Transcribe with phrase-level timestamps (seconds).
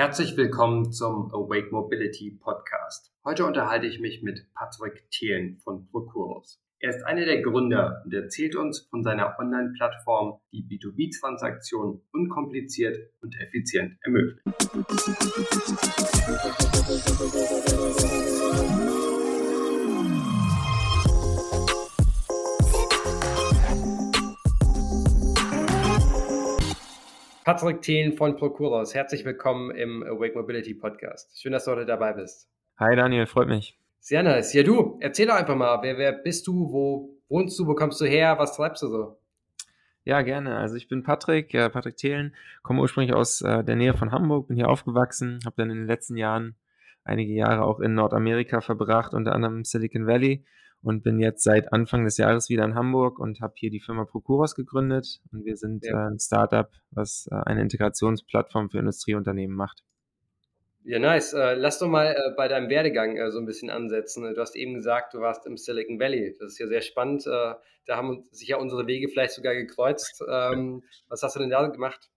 [0.00, 3.12] Herzlich willkommen zum Awake Mobility Podcast.
[3.22, 6.58] Heute unterhalte ich mich mit Patrick Thelen von Procuros.
[6.78, 13.38] Er ist einer der Gründer und erzählt uns von seiner Online-Plattform, die B2B-Transaktionen unkompliziert und
[13.42, 14.40] effizient ermöglicht.
[27.50, 31.36] Patrick Thelen von Procuros, herzlich willkommen im Awake Mobility Podcast.
[31.36, 32.48] Schön, dass du heute dabei bist.
[32.78, 33.76] Hi Daniel, freut mich.
[33.98, 34.52] Sehr nice.
[34.52, 38.00] Ja, du, erzähl doch einfach mal, wer, wer bist du, wo wohnst du, wo kommst
[38.00, 39.18] du her, was treibst du so?
[40.04, 40.58] Ja, gerne.
[40.58, 44.46] Also ich bin Patrick, äh, Patrick Thelen, komme ursprünglich aus äh, der Nähe von Hamburg,
[44.46, 46.54] bin hier aufgewachsen, habe dann in den letzten Jahren
[47.02, 50.44] einige Jahre auch in Nordamerika verbracht, unter anderem Silicon Valley
[50.82, 54.04] und bin jetzt seit Anfang des Jahres wieder in Hamburg und habe hier die Firma
[54.04, 56.06] Procuros gegründet und wir sind ja.
[56.06, 59.82] äh, ein Startup, was äh, eine Integrationsplattform für Industrieunternehmen macht.
[60.82, 61.34] Ja, nice.
[61.34, 64.22] Äh, lass doch mal äh, bei deinem Werdegang äh, so ein bisschen ansetzen.
[64.34, 66.34] Du hast eben gesagt, du warst im Silicon Valley.
[66.38, 67.26] Das ist ja sehr spannend.
[67.26, 67.54] Äh,
[67.86, 70.24] da haben sich ja unsere Wege vielleicht sogar gekreuzt.
[70.26, 72.08] Ähm, was hast du denn da gemacht?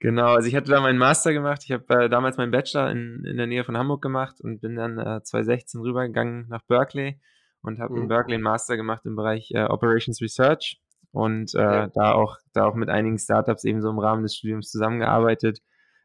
[0.00, 1.62] Genau, also ich hatte da meinen Master gemacht.
[1.64, 4.98] Ich habe damals meinen Bachelor in, in der Nähe von Hamburg gemacht und bin dann
[4.98, 7.18] äh, 2016 rübergegangen nach Berkeley
[7.64, 8.02] und habe mhm.
[8.02, 11.86] in Berkeley einen Master gemacht im Bereich äh, Operations Research und äh, ja.
[11.88, 15.60] da auch da auch mit einigen Startups eben so im Rahmen des Studiums zusammengearbeitet,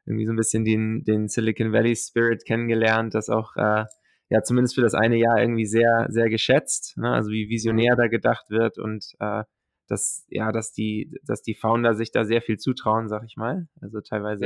[0.06, 3.86] irgendwie so ein bisschen den den Silicon Valley Spirit kennengelernt, das auch äh,
[4.30, 7.12] ja zumindest für das eine Jahr irgendwie sehr sehr geschätzt, ne?
[7.12, 9.44] also wie visionär da gedacht wird und äh,
[9.90, 13.68] dass ja, dass die, dass die Founder sich da sehr viel zutrauen, sag ich mal.
[13.82, 14.46] Also teilweise,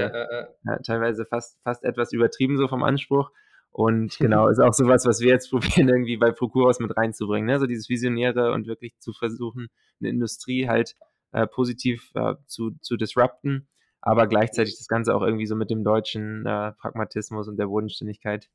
[0.64, 3.30] ja, teilweise fast, fast etwas übertrieben so vom Anspruch.
[3.73, 7.47] Und genau, ist auch sowas, was wir jetzt probieren, irgendwie bei Procuros mit reinzubringen.
[7.47, 7.59] Ne?
[7.59, 9.67] So dieses Visionäre und wirklich zu versuchen,
[9.99, 10.95] eine Industrie halt
[11.33, 13.67] äh, positiv äh, zu, zu disrupten,
[14.01, 18.49] aber gleichzeitig das Ganze auch irgendwie so mit dem deutschen äh, Pragmatismus und der Bodenständigkeit.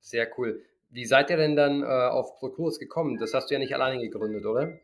[0.00, 0.62] Sehr cool.
[0.90, 3.16] Wie seid ihr denn dann äh, auf Procuros gekommen?
[3.18, 4.78] Das hast du ja nicht alleine gegründet, oder?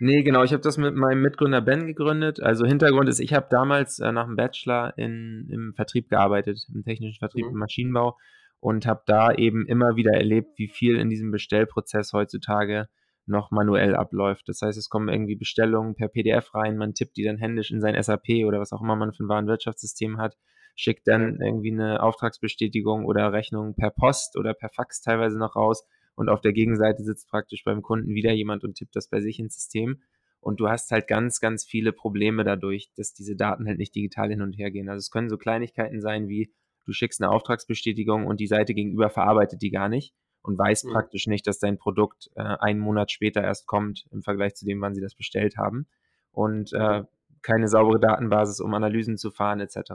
[0.00, 0.44] Nee, genau.
[0.44, 2.40] Ich habe das mit meinem Mitgründer Ben gegründet.
[2.40, 6.84] Also Hintergrund ist, ich habe damals äh, nach dem Bachelor in, im Vertrieb gearbeitet, im
[6.84, 7.52] technischen Vertrieb, mhm.
[7.52, 8.16] im Maschinenbau
[8.60, 12.88] und habe da eben immer wieder erlebt, wie viel in diesem Bestellprozess heutzutage
[13.26, 14.48] noch manuell abläuft.
[14.48, 17.80] Das heißt, es kommen irgendwie Bestellungen per PDF rein, man tippt die dann händisch in
[17.80, 20.36] sein SAP oder was auch immer man für ein Warenwirtschaftssystem hat,
[20.76, 25.84] schickt dann irgendwie eine Auftragsbestätigung oder Rechnung per Post oder per Fax teilweise noch raus
[26.18, 29.38] und auf der Gegenseite sitzt praktisch beim Kunden wieder jemand und tippt das bei sich
[29.38, 30.02] ins System.
[30.40, 34.28] Und du hast halt ganz, ganz viele Probleme dadurch, dass diese Daten halt nicht digital
[34.30, 34.88] hin und her gehen.
[34.88, 36.52] Also es können so Kleinigkeiten sein wie,
[36.86, 40.12] du schickst eine Auftragsbestätigung und die Seite gegenüber verarbeitet die gar nicht
[40.42, 40.90] und weiß mhm.
[40.90, 44.80] praktisch nicht, dass dein Produkt äh, einen Monat später erst kommt im Vergleich zu dem,
[44.80, 45.86] wann sie das bestellt haben.
[46.32, 47.04] Und äh,
[47.42, 49.92] keine saubere Datenbasis, um Analysen zu fahren, etc.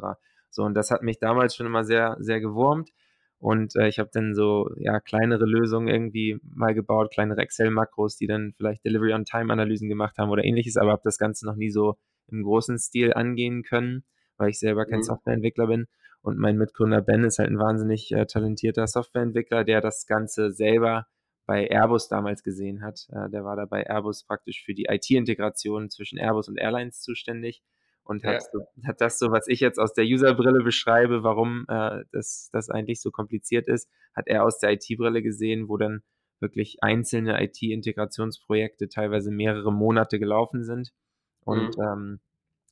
[0.49, 2.91] So, und das hat mich damals schon immer sehr, sehr gewurmt.
[3.43, 8.25] Und äh, ich habe dann so ja kleinere Lösungen irgendwie mal gebaut, kleinere Excel-Makros, die
[8.25, 11.97] dann vielleicht Delivery-on-Time-Analysen gemacht haben oder ähnliches, aber habe das Ganze noch nie so
[12.31, 14.05] im großen Stil angehen können,
[14.37, 15.03] weil ich selber kein mhm.
[15.03, 15.87] Softwareentwickler bin.
[16.21, 21.05] Und mein Mitgründer Ben ist halt ein wahnsinnig äh, talentierter Softwareentwickler, der das Ganze selber
[21.45, 23.07] bei Airbus damals gesehen hat.
[23.09, 27.61] Äh, der war da bei Airbus praktisch für die IT-Integration zwischen Airbus und Airlines zuständig
[28.03, 28.39] und hat, ja.
[28.51, 32.69] so, hat das so, was ich jetzt aus der User-Brille beschreibe, warum äh, das, das
[32.69, 36.03] eigentlich so kompliziert ist, hat er aus der IT-Brille gesehen, wo dann
[36.39, 40.91] wirklich einzelne IT-Integrationsprojekte teilweise mehrere Monate gelaufen sind.
[41.41, 41.83] Und mhm.
[41.83, 42.19] ähm,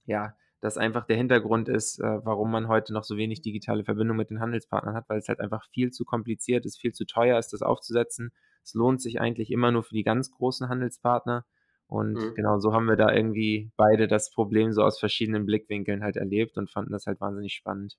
[0.05, 4.17] ja, das einfach der Hintergrund ist, äh, warum man heute noch so wenig digitale Verbindung
[4.17, 7.39] mit den Handelspartnern hat, weil es halt einfach viel zu kompliziert ist, viel zu teuer
[7.39, 8.31] ist, das aufzusetzen.
[8.63, 11.45] Es lohnt sich eigentlich immer nur für die ganz großen Handelspartner.
[11.91, 12.35] Und mhm.
[12.35, 16.57] genau so haben wir da irgendwie beide das Problem so aus verschiedenen Blickwinkeln halt erlebt
[16.57, 17.97] und fanden das halt wahnsinnig spannend.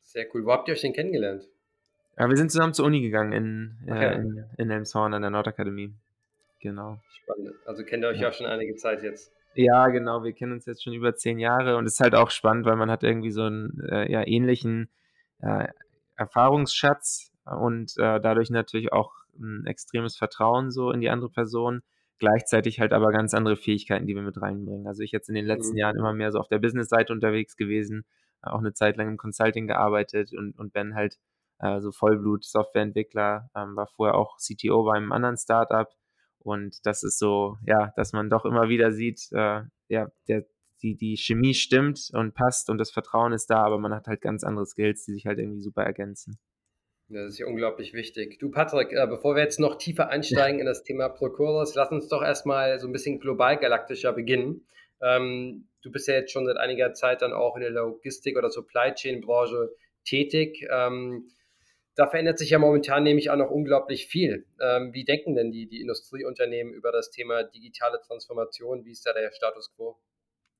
[0.00, 0.46] Sehr cool.
[0.46, 1.46] Wo habt ihr euch denn kennengelernt?
[2.18, 4.14] Ja, wir sind zusammen zur Uni gegangen in, okay.
[4.14, 5.92] äh, in, in Elmshorn an der Nordakademie.
[6.60, 7.00] Genau.
[7.10, 7.52] Spannend.
[7.66, 8.30] Also kennt ihr euch ja.
[8.30, 9.30] auch schon einige Zeit jetzt.
[9.56, 10.24] Ja, genau.
[10.24, 12.76] Wir kennen uns jetzt schon über zehn Jahre und es ist halt auch spannend, weil
[12.76, 14.88] man hat irgendwie so einen äh, ja, ähnlichen
[15.42, 15.68] äh,
[16.16, 21.82] Erfahrungsschatz und äh, dadurch natürlich auch ein extremes Vertrauen so in die andere Person
[22.22, 24.86] gleichzeitig halt aber ganz andere Fähigkeiten, die wir mit reinbringen.
[24.86, 25.78] Also ich jetzt in den letzten mhm.
[25.78, 28.04] Jahren immer mehr so auf der Business-Seite unterwegs gewesen,
[28.42, 31.18] auch eine Zeit lang im Consulting gearbeitet und, und Ben halt
[31.58, 35.88] äh, so Vollblut-Softwareentwickler, ähm, war vorher auch CTO bei einem anderen Startup
[36.38, 40.44] und das ist so, ja, dass man doch immer wieder sieht, äh, ja, der,
[40.80, 44.20] die, die Chemie stimmt und passt und das Vertrauen ist da, aber man hat halt
[44.20, 46.38] ganz andere Skills, die sich halt irgendwie super ergänzen.
[47.12, 48.38] Das ist ja unglaublich wichtig.
[48.38, 52.08] Du, Patrick, äh, bevor wir jetzt noch tiefer einsteigen in das Thema Procuros, lass uns
[52.08, 54.66] doch erstmal so ein bisschen global galaktischer beginnen.
[55.02, 58.50] Ähm, du bist ja jetzt schon seit einiger Zeit dann auch in der Logistik- oder
[58.50, 59.74] Supply Chain-Branche
[60.06, 60.66] tätig.
[60.70, 61.28] Ähm,
[61.96, 64.46] da verändert sich ja momentan nämlich auch noch unglaublich viel.
[64.58, 68.86] Ähm, wie denken denn die, die Industrieunternehmen über das Thema digitale Transformation?
[68.86, 69.98] Wie ist da der Status quo?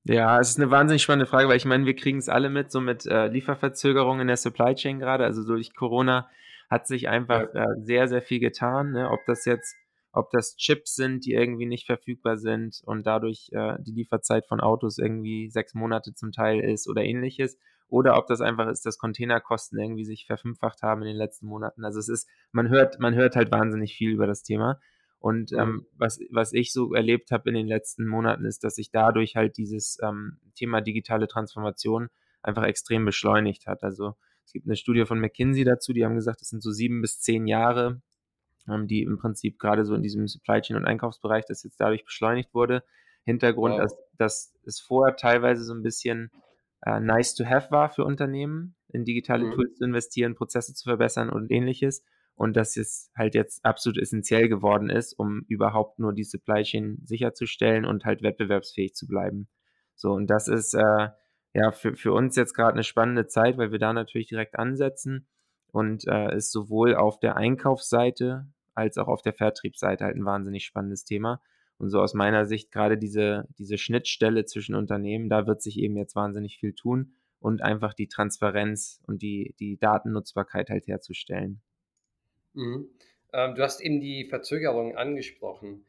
[0.05, 2.71] Ja, es ist eine wahnsinnig spannende Frage, weil ich meine, wir kriegen es alle mit,
[2.71, 5.23] so mit äh, Lieferverzögerungen in der Supply Chain gerade.
[5.23, 6.29] Also durch Corona
[6.69, 8.91] hat sich einfach äh, sehr, sehr viel getan.
[8.91, 9.09] Ne?
[9.09, 9.75] Ob das jetzt,
[10.11, 14.59] ob das Chips sind, die irgendwie nicht verfügbar sind und dadurch äh, die Lieferzeit von
[14.59, 17.57] Autos irgendwie sechs Monate zum Teil ist oder ähnliches
[17.87, 21.85] oder ob das einfach ist, dass Containerkosten irgendwie sich verfünffacht haben in den letzten Monaten.
[21.85, 24.79] Also es ist, man hört, man hört halt wahnsinnig viel über das Thema.
[25.23, 28.91] Und ähm, was, was ich so erlebt habe in den letzten Monaten, ist, dass sich
[28.91, 32.09] dadurch halt dieses ähm, Thema digitale Transformation
[32.41, 33.83] einfach extrem beschleunigt hat.
[33.83, 34.15] Also
[34.45, 37.21] es gibt eine Studie von McKinsey dazu, die haben gesagt, es sind so sieben bis
[37.21, 38.01] zehn Jahre,
[38.67, 42.03] ähm, die im Prinzip gerade so in diesem Supply Chain und Einkaufsbereich, das jetzt dadurch
[42.03, 42.83] beschleunigt wurde.
[43.23, 43.81] Hintergrund, wow.
[43.81, 46.31] dass, dass es vorher teilweise so ein bisschen
[46.85, 49.51] äh, nice to have war für Unternehmen, in digitale mhm.
[49.53, 52.03] Tools zu investieren, Prozesse zu verbessern und ähnliches.
[52.35, 56.97] Und dass es halt jetzt absolut essentiell geworden ist, um überhaupt nur die Supply Chain
[57.05, 59.47] sicherzustellen und halt wettbewerbsfähig zu bleiben.
[59.95, 61.09] So, und das ist äh,
[61.53, 65.27] ja für, für uns jetzt gerade eine spannende Zeit, weil wir da natürlich direkt ansetzen
[65.71, 70.65] und äh, ist sowohl auf der Einkaufsseite als auch auf der Vertriebsseite halt ein wahnsinnig
[70.65, 71.41] spannendes Thema.
[71.77, 75.97] Und so aus meiner Sicht gerade diese, diese Schnittstelle zwischen Unternehmen, da wird sich eben
[75.97, 81.61] jetzt wahnsinnig viel tun und einfach die Transparenz und die, die Datennutzbarkeit halt herzustellen.
[82.53, 82.89] Mhm.
[83.33, 85.85] Ähm, du hast eben die Verzögerung angesprochen.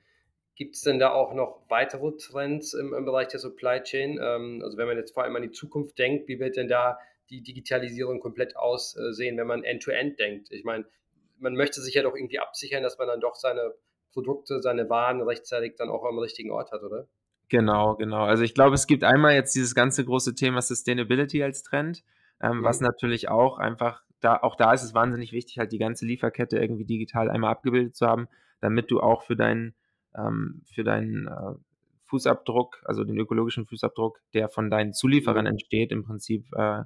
[0.57, 4.19] Gibt es denn da auch noch weitere Trends im, im Bereich der Supply Chain?
[4.23, 6.99] Ähm, also wenn man jetzt vor allem an die Zukunft denkt, wie wird denn da
[7.31, 10.53] die Digitalisierung komplett aussehen, wenn man End-to-End -End denkt?
[10.53, 10.85] Ich meine,
[11.39, 13.75] man möchte sich ja doch irgendwie absichern, dass man dann doch seine
[14.13, 17.09] Produkte, seine Waren rechtzeitig dann auch am richtigen Ort hat, oder?
[17.49, 18.25] Genau, genau.
[18.25, 22.03] Also ich glaube, es gibt einmal jetzt dieses ganze große Thema Sustainability als Trend,
[22.41, 22.65] ähm, mhm.
[22.65, 26.59] was natürlich auch einfach, da, auch da ist es wahnsinnig wichtig, halt die ganze Lieferkette
[26.59, 28.29] irgendwie digital einmal abgebildet zu haben,
[28.61, 29.75] damit du auch für deinen,
[30.17, 31.55] ähm, für deinen äh,
[32.05, 35.53] Fußabdruck, also den ökologischen Fußabdruck, der von deinen Zulieferern mhm.
[35.53, 36.85] entsteht, im Prinzip äh,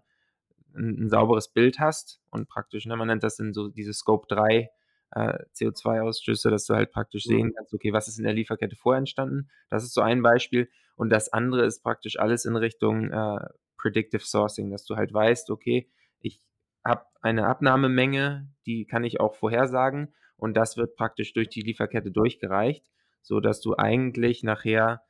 [0.75, 4.27] ein, ein, sauberes Bild hast und praktisch, ne, man nennt das dann so diese Scope
[4.29, 4.71] 3
[5.13, 7.31] äh, CO2-Ausstöße, dass du halt praktisch mhm.
[7.31, 9.49] sehen kannst, okay, was ist in der Lieferkette vorher entstanden.
[9.71, 10.69] Das ist so ein Beispiel.
[10.97, 13.39] Und das andere ist praktisch alles in Richtung äh,
[13.77, 15.89] Predictive Sourcing, dass du halt weißt, okay,
[16.21, 16.41] ich
[16.89, 22.11] habe eine Abnahmemenge, die kann ich auch vorhersagen und das wird praktisch durch die Lieferkette
[22.11, 22.85] durchgereicht,
[23.23, 25.03] so dass du eigentlich nachher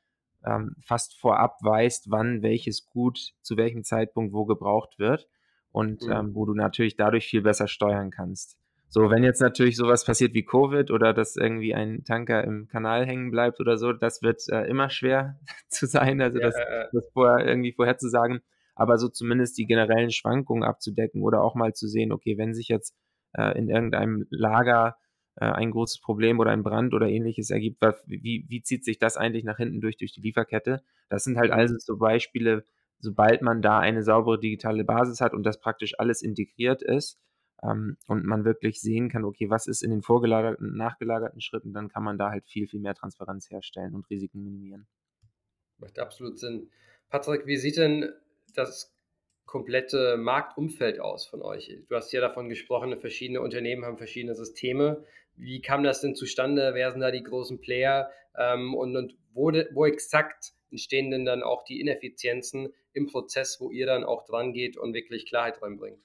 [0.45, 5.29] ähm, fast vorab weißt, wann welches Gut zu welchem Zeitpunkt wo gebraucht wird
[5.73, 6.13] und mhm.
[6.13, 8.57] ähm, wo du natürlich dadurch viel besser steuern kannst.
[8.91, 13.05] So, wenn jetzt natürlich sowas passiert wie Covid oder dass irgendwie ein Tanker im Kanal
[13.05, 15.39] hängen bleibt oder so, das wird äh, immer schwer
[15.69, 16.57] zu sein, also ja, das,
[16.93, 18.41] das vorher irgendwie vorherzusagen.
[18.79, 22.69] Aber so zumindest die generellen Schwankungen abzudecken oder auch mal zu sehen, okay, wenn sich
[22.69, 22.95] jetzt
[23.33, 24.97] äh, in irgendeinem Lager
[25.35, 29.17] äh, ein großes Problem oder ein Brand oder ähnliches ergibt, wie, wie zieht sich das
[29.17, 30.83] eigentlich nach hinten durch, durch die Lieferkette?
[31.09, 32.65] Das sind halt also so Beispiele,
[33.01, 37.19] sobald man da eine saubere digitale Basis hat und das praktisch alles integriert ist,
[37.63, 41.89] ähm, und man wirklich sehen kann, okay, was ist in den vorgelagerten, nachgelagerten Schritten, dann
[41.89, 44.87] kann man da halt viel, viel mehr Transparenz herstellen und Risiken minimieren.
[45.79, 46.71] Macht absolut Sinn.
[47.09, 48.13] Patrick, wie sieht denn
[48.59, 48.95] das
[49.47, 51.75] komplette Marktumfeld aus von euch?
[51.89, 55.05] Du hast ja davon gesprochen, verschiedene Unternehmen haben verschiedene Systeme.
[55.37, 56.73] Wie kam das denn zustande?
[56.75, 58.11] Wer sind da die großen Player?
[58.37, 63.71] Ähm, und, und wo, wo exakt entstehen denn dann auch die Ineffizienzen im Prozess, wo
[63.71, 65.99] ihr dann auch dran geht und wirklich Klarheit reinbringt?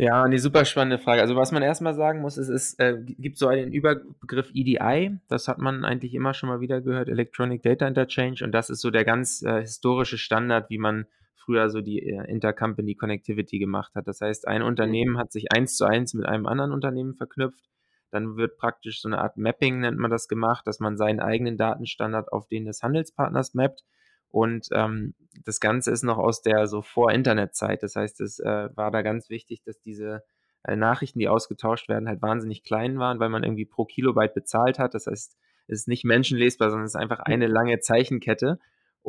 [0.00, 1.20] Ja, eine super spannende Frage.
[1.20, 5.48] Also was man erstmal sagen muss, ist, es äh, gibt so einen Überbegriff EDI, das
[5.48, 8.90] hat man eigentlich immer schon mal wieder gehört, Electronic Data Interchange, und das ist so
[8.92, 11.06] der ganz äh, historische Standard, wie man
[11.48, 14.06] früher so die äh, Intercompany Connectivity gemacht hat.
[14.06, 15.18] Das heißt, ein Unternehmen mhm.
[15.18, 17.64] hat sich eins zu eins mit einem anderen Unternehmen verknüpft,
[18.10, 21.56] dann wird praktisch so eine Art Mapping, nennt man das, gemacht, dass man seinen eigenen
[21.56, 23.84] Datenstandard auf den des Handelspartners mappt
[24.28, 25.14] und ähm,
[25.44, 27.82] das Ganze ist noch aus der so Vor-Internet-Zeit.
[27.82, 30.22] Das heißt, es äh, war da ganz wichtig, dass diese
[30.64, 34.78] äh, Nachrichten, die ausgetauscht werden, halt wahnsinnig klein waren, weil man irgendwie pro Kilobyte bezahlt
[34.78, 34.92] hat.
[34.92, 35.38] Das heißt,
[35.68, 38.58] es ist nicht menschenlesbar, sondern es ist einfach eine lange Zeichenkette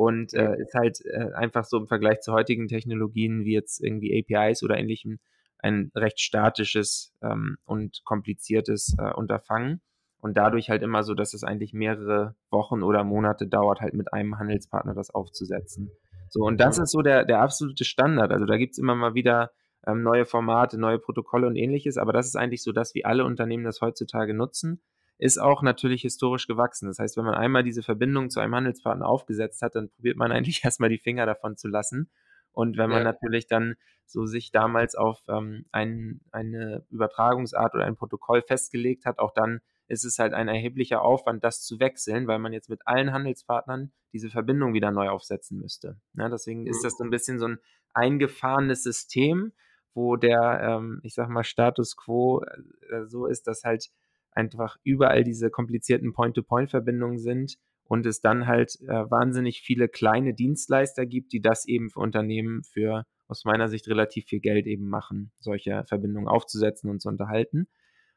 [0.00, 4.18] und äh, ist halt äh, einfach so im Vergleich zu heutigen Technologien wie jetzt irgendwie
[4.18, 5.18] APIs oder ähnlichem
[5.58, 9.82] ein recht statisches ähm, und kompliziertes äh, Unterfangen
[10.22, 14.10] und dadurch halt immer so, dass es eigentlich mehrere Wochen oder Monate dauert, halt mit
[14.14, 15.90] einem Handelspartner das aufzusetzen.
[16.30, 18.32] So, und das ist so der, der absolute Standard.
[18.32, 19.50] Also da gibt's immer mal wieder
[19.86, 23.26] ähm, neue Formate, neue Protokolle und ähnliches, aber das ist eigentlich so das, wie alle
[23.26, 24.80] Unternehmen das heutzutage nutzen.
[25.20, 26.88] Ist auch natürlich historisch gewachsen.
[26.88, 30.32] Das heißt, wenn man einmal diese Verbindung zu einem Handelspartner aufgesetzt hat, dann probiert man
[30.32, 32.10] eigentlich erstmal die Finger davon zu lassen.
[32.52, 33.04] Und wenn man ja.
[33.04, 33.74] natürlich dann
[34.06, 39.60] so sich damals auf ähm, ein, eine Übertragungsart oder ein Protokoll festgelegt hat, auch dann
[39.86, 43.92] ist es halt ein erheblicher Aufwand, das zu wechseln, weil man jetzt mit allen Handelspartnern
[44.12, 46.00] diese Verbindung wieder neu aufsetzen müsste.
[46.14, 47.58] Ja, deswegen ist das so ein bisschen so ein
[47.92, 49.52] eingefahrenes System,
[49.92, 53.90] wo der, ähm, ich sag mal, Status quo äh, so ist, dass halt
[54.32, 61.06] einfach überall diese komplizierten Point-to-Point-Verbindungen sind und es dann halt äh, wahnsinnig viele kleine Dienstleister
[61.06, 65.32] gibt, die das eben für Unternehmen für aus meiner Sicht relativ viel Geld eben machen,
[65.38, 67.66] solche Verbindungen aufzusetzen und zu unterhalten.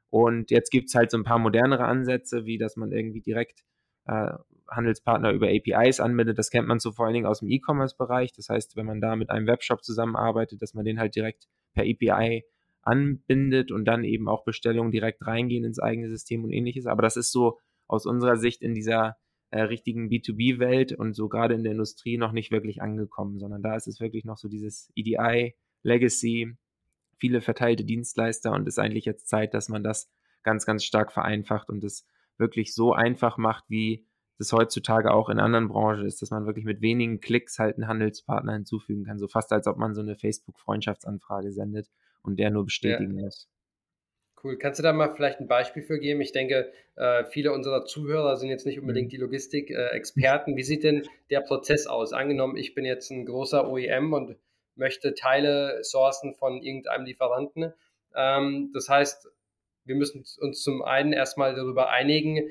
[0.10, 3.64] Und jetzt gibt es halt so ein paar modernere Ansätze, wie dass man irgendwie direkt
[4.06, 4.32] äh,
[4.70, 6.38] Handelspartner über APIs anbindet.
[6.38, 8.32] Das kennt man so vor allen Dingen aus dem E-Commerce-Bereich.
[8.34, 11.84] Das heißt, wenn man da mit einem Webshop zusammenarbeitet, dass man den halt direkt per
[11.84, 12.44] API
[12.84, 16.86] anbindet und dann eben auch Bestellungen direkt reingehen ins eigene System und ähnliches.
[16.86, 19.18] Aber das ist so aus unserer Sicht in dieser
[19.50, 23.76] äh, richtigen B2B-Welt und so gerade in der Industrie noch nicht wirklich angekommen, sondern da
[23.76, 26.58] ist es wirklich noch so dieses EDI, Legacy,
[27.18, 30.12] viele verteilte Dienstleister und ist eigentlich jetzt Zeit, dass man das
[30.44, 34.06] ganz, ganz stark vereinfacht und es wirklich so einfach macht, wie
[34.40, 37.88] das heutzutage auch in anderen Branchen ist, dass man wirklich mit wenigen Klicks halt einen
[37.88, 39.20] Handelspartner hinzufügen kann.
[39.20, 41.88] So fast als ob man so eine Facebook-Freundschaftsanfrage sendet
[42.24, 43.30] und der nur bestätigen ja.
[44.44, 44.58] Cool.
[44.58, 46.20] Kannst du da mal vielleicht ein Beispiel für geben?
[46.20, 49.12] Ich denke, äh, viele unserer Zuhörer sind jetzt nicht unbedingt mhm.
[49.12, 50.58] die Logistik-Experten.
[50.58, 52.12] Wie sieht denn der Prozess aus?
[52.12, 54.36] Angenommen, ich bin jetzt ein großer OEM und
[54.76, 57.74] möchte Teile sourcen von irgendeinem Lieferanten.
[58.16, 59.30] Ähm, das heißt,
[59.86, 62.50] wir müssen uns zum einen erstmal darüber einigen,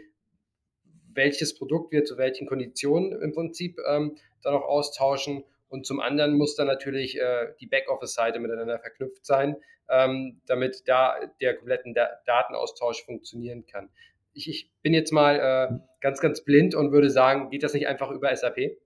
[1.15, 5.45] welches Produkt wir zu welchen Konditionen im Prinzip ähm, dann auch austauschen.
[5.73, 9.57] Und zum anderen muss dann natürlich äh, die Backoffice-Seite miteinander verknüpft sein,
[9.89, 13.89] ähm, damit da der kompletten da Datenaustausch funktionieren kann.
[14.35, 17.89] Ich, ich bin jetzt mal äh, ganz, ganz blind und würde sagen, geht das nicht
[17.89, 18.77] einfach über SAP?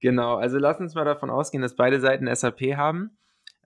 [0.00, 3.16] Genau, also lass uns mal davon ausgehen, dass beide Seiten SAP haben.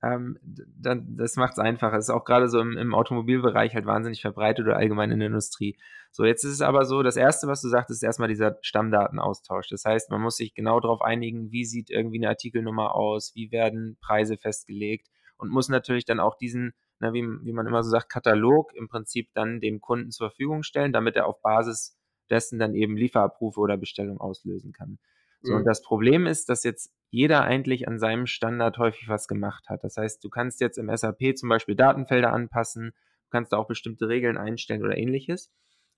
[0.05, 1.97] Ähm, dann, das macht es einfacher.
[1.97, 5.29] Das ist auch gerade so im, im, Automobilbereich halt wahnsinnig verbreitet oder allgemein in der
[5.29, 5.79] Industrie.
[6.11, 9.69] So, jetzt ist es aber so, das Erste, was du sagst, ist erstmal dieser Stammdatenaustausch.
[9.69, 13.51] Das heißt, man muss sich genau darauf einigen, wie sieht irgendwie eine Artikelnummer aus, wie
[13.51, 15.09] werden Preise festgelegt
[15.39, 18.89] und muss natürlich dann auch diesen, na, wie, wie man immer so sagt, Katalog im
[18.89, 21.97] Prinzip dann dem Kunden zur Verfügung stellen, damit er auf Basis
[22.31, 24.99] dessen dann eben Lieferabrufe oder Bestellungen auslösen kann.
[25.45, 25.59] So, mhm.
[25.59, 29.85] und das Problem ist, dass jetzt jeder eigentlich an seinem Standard häufig was gemacht hat.
[29.85, 33.69] Das heißt, du kannst jetzt im SAP zum Beispiel Datenfelder anpassen, du kannst da auch
[33.69, 35.53] bestimmte Regeln einstellen oder ähnliches.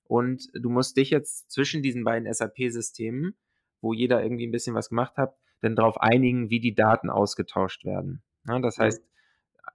[0.05, 3.35] Und du musst dich jetzt zwischen diesen beiden SAP-Systemen,
[3.81, 7.85] wo jeder irgendwie ein bisschen was gemacht hat, dann darauf einigen, wie die Daten ausgetauscht
[7.85, 8.23] werden.
[8.47, 9.03] Ja, das heißt,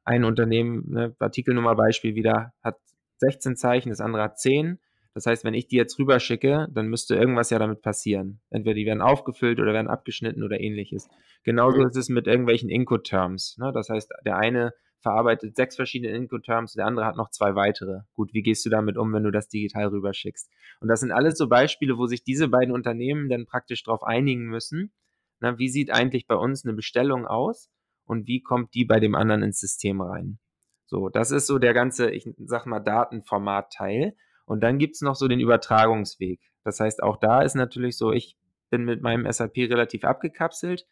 [0.04, 2.80] ein Unternehmen, ne, Artikelnummer Beispiel wieder, hat
[3.18, 4.80] 16 Zeichen, das andere hat 10
[5.14, 8.42] das heißt, wenn ich die jetzt rüberschicke, dann müsste irgendwas ja damit passieren.
[8.50, 11.10] Entweder die werden aufgefüllt oder werden abgeschnitten oder ähnliches.
[11.44, 11.88] Genauso mhm.
[11.88, 13.58] ist es mit irgendwelchen Incoterms.
[13.58, 13.72] Ne?
[13.74, 18.02] Das heißt, der eine verarbeitet sechs verschiedene Incoterms, der andere hat noch zwei weitere.
[18.14, 20.50] Gut, wie gehst du damit um, wenn du das digital rüberschickst?
[20.80, 24.46] Und das sind alles so Beispiele, wo sich diese beiden Unternehmen dann praktisch darauf einigen
[24.46, 24.94] müssen.
[25.40, 27.70] Na, wie sieht eigentlich bei uns eine Bestellung aus
[28.06, 30.40] und wie kommt die bei dem anderen ins System rein?
[30.86, 34.16] So, das ist so der ganze, ich sag mal, Datenformat-Teil.
[34.52, 36.42] Und dann gibt es noch so den Übertragungsweg.
[36.66, 38.36] Das heißt, auch da ist natürlich so, ich
[38.70, 40.86] bin mit meinem SAP relativ abgekapselt.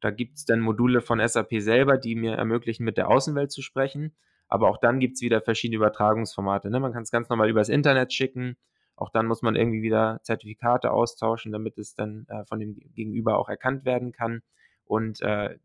[0.00, 3.62] Da gibt es dann Module von SAP selber, die mir ermöglichen, mit der Außenwelt zu
[3.62, 4.16] sprechen.
[4.48, 6.70] Aber auch dann gibt es wieder verschiedene Übertragungsformate.
[6.70, 6.80] Ne?
[6.80, 8.56] Man kann es ganz normal übers Internet schicken.
[8.96, 13.38] Auch dann muss man irgendwie wieder Zertifikate austauschen, damit es dann äh, von dem Gegenüber
[13.38, 14.42] auch erkannt werden kann.
[14.86, 15.56] Und äh,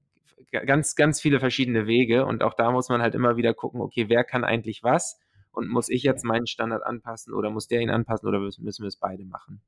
[0.51, 2.27] ganz, ganz viele verschiedene Wege.
[2.27, 5.19] Und auch da muss man halt immer wieder gucken, okay, wer kann eigentlich was?
[5.59, 8.87] Und muss ich jetzt meinen Standard anpassen oder muss der ihn anpassen oder müssen wir
[8.87, 9.61] es beide machen?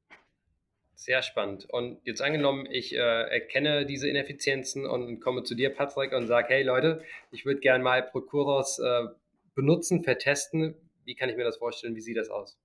[0.95, 1.67] Sehr spannend.
[1.69, 6.47] Und jetzt angenommen, ich äh, erkenne diese Ineffizienzen und komme zu dir, Patrick, und sage,
[6.49, 9.07] hey Leute, ich würde gerne mal Procuros äh,
[9.53, 10.75] benutzen, vertesten.
[11.03, 11.93] Wie kann ich mir das vorstellen?
[11.97, 12.57] Wie sieht das aus?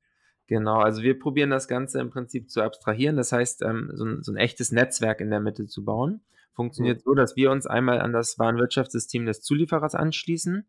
[0.47, 3.17] Genau, also wir probieren das Ganze im Prinzip zu abstrahieren.
[3.17, 6.21] Das heißt, ähm, so, ein, so, ein, echtes Netzwerk in der Mitte zu bauen.
[6.53, 7.03] Funktioniert mhm.
[7.05, 10.65] so, dass wir uns einmal an das Warenwirtschaftssystem des Zulieferers anschließen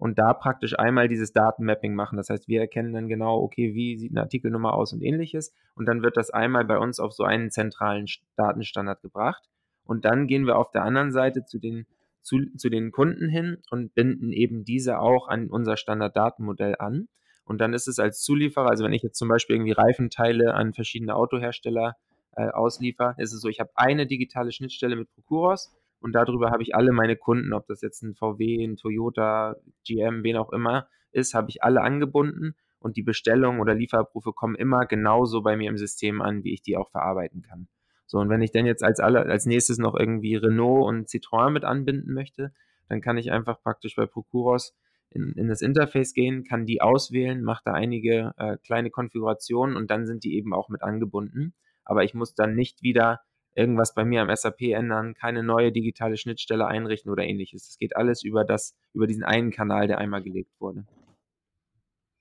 [0.00, 2.16] und da praktisch einmal dieses Datenmapping machen.
[2.16, 5.54] Das heißt, wir erkennen dann genau, okay, wie sieht eine Artikelnummer aus und ähnliches.
[5.74, 9.44] Und dann wird das einmal bei uns auf so einen zentralen Datenstandard gebracht.
[9.84, 11.86] Und dann gehen wir auf der anderen Seite zu den,
[12.22, 17.08] zu, zu den Kunden hin und binden eben diese auch an unser Standarddatenmodell an.
[17.44, 20.72] Und dann ist es als Zulieferer, also wenn ich jetzt zum Beispiel irgendwie Reifenteile an
[20.72, 21.96] verschiedene Autohersteller
[22.36, 26.62] äh, ausliefer, ist es so, ich habe eine digitale Schnittstelle mit Procuros und darüber habe
[26.62, 30.88] ich alle meine Kunden, ob das jetzt ein VW, ein Toyota, GM, wen auch immer
[31.12, 35.68] ist, habe ich alle angebunden und die Bestellungen oder Lieferabrufe kommen immer genauso bei mir
[35.68, 37.68] im System an, wie ich die auch verarbeiten kann.
[38.06, 41.50] So, und wenn ich dann jetzt als, alle, als nächstes noch irgendwie Renault und Citroën
[41.50, 42.52] mit anbinden möchte,
[42.88, 44.74] dann kann ich einfach praktisch bei Procuros
[45.10, 49.90] in, in das Interface gehen, kann die auswählen, mache da einige äh, kleine Konfigurationen und
[49.90, 51.54] dann sind die eben auch mit angebunden.
[51.84, 53.20] Aber ich muss dann nicht wieder
[53.54, 57.68] irgendwas bei mir am SAP ändern, keine neue digitale Schnittstelle einrichten oder ähnliches.
[57.68, 60.86] Es geht alles über das, über diesen einen Kanal, der einmal gelegt wurde.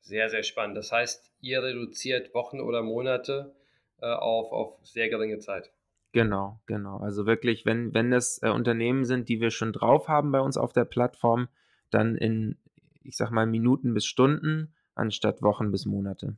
[0.02, 0.76] Sehr, sehr spannend.
[0.76, 3.56] Das heißt, ihr reduziert Wochen oder Monate
[4.02, 5.72] äh, auf, auf sehr geringe Zeit.
[6.12, 6.98] Genau, genau.
[6.98, 10.58] Also wirklich, wenn, wenn das äh, Unternehmen sind, die wir schon drauf haben bei uns
[10.58, 11.48] auf der Plattform,
[11.92, 12.58] dann in,
[13.04, 16.38] ich sag mal, Minuten bis Stunden, anstatt Wochen bis Monate.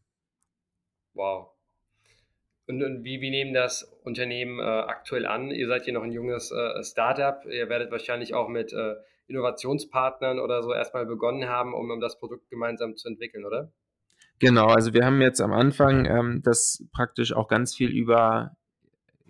[1.13, 1.50] Wow.
[2.67, 5.51] Und, und wie, wie nehmen das Unternehmen äh, aktuell an?
[5.51, 7.43] Ihr seid hier noch ein junges äh, Startup.
[7.45, 8.95] Ihr werdet wahrscheinlich auch mit äh,
[9.27, 13.71] Innovationspartnern oder so erstmal begonnen haben, um, um das Produkt gemeinsam zu entwickeln, oder?
[14.39, 18.55] Genau, also wir haben jetzt am Anfang ähm, das praktisch auch ganz viel über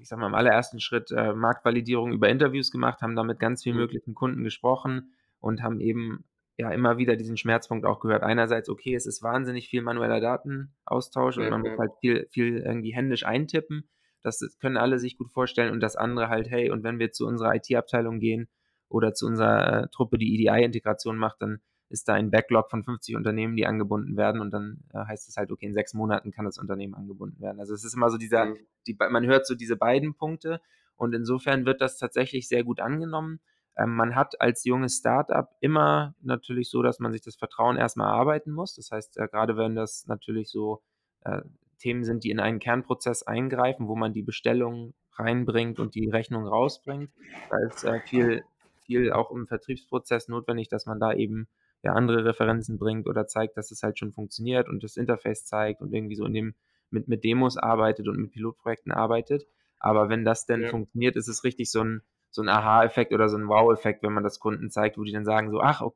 [0.01, 3.63] ich sag mal, im allerersten Schritt äh, Marktvalidierung über Interviews gemacht, haben da mit ganz
[3.63, 3.81] vielen mhm.
[3.81, 6.23] möglichen Kunden gesprochen und haben eben
[6.57, 8.23] ja immer wieder diesen Schmerzpunkt auch gehört.
[8.23, 12.93] Einerseits, okay, es ist wahnsinnig viel manueller Datenaustausch und man muss halt viel, viel irgendwie
[12.93, 13.89] händisch eintippen.
[14.21, 15.71] Das können alle sich gut vorstellen.
[15.71, 18.47] Und das andere halt, hey, und wenn wir zu unserer IT-Abteilung gehen
[18.87, 23.15] oder zu unserer äh, Truppe, die EDI-Integration macht, dann ist da ein Backlog von 50
[23.15, 26.45] Unternehmen, die angebunden werden und dann äh, heißt es halt, okay, in sechs Monaten kann
[26.45, 27.59] das Unternehmen angebunden werden.
[27.59, 28.53] Also es ist immer so dieser,
[28.87, 30.61] die, man hört so diese beiden Punkte
[30.95, 33.39] und insofern wird das tatsächlich sehr gut angenommen.
[33.77, 38.07] Ähm, man hat als junges Startup immer natürlich so, dass man sich das Vertrauen erstmal
[38.07, 38.75] erarbeiten muss.
[38.75, 40.81] Das heißt, äh, gerade wenn das natürlich so
[41.23, 41.41] äh,
[41.79, 46.45] Themen sind, die in einen Kernprozess eingreifen, wo man die Bestellung reinbringt und die Rechnung
[46.45, 47.11] rausbringt,
[47.49, 48.43] da ist äh, viel,
[48.85, 51.47] viel auch im Vertriebsprozess notwendig, dass man da eben
[51.83, 55.81] ja, andere Referenzen bringt oder zeigt, dass es halt schon funktioniert und das Interface zeigt
[55.81, 56.55] und irgendwie so in dem
[56.91, 59.47] mit, mit Demos arbeitet und mit Pilotprojekten arbeitet.
[59.79, 60.69] Aber wenn das denn ja.
[60.69, 64.23] funktioniert, ist es richtig so ein, so ein Aha-Effekt oder so ein Wow-Effekt, wenn man
[64.23, 65.91] das Kunden zeigt, wo die dann sagen so, ach, oh,